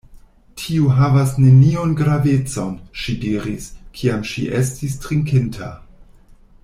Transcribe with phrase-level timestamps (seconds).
[0.59, 3.69] Tio havas neniun gravecon, ŝi diris,
[4.01, 5.71] kiam ŝi estis trinkinta.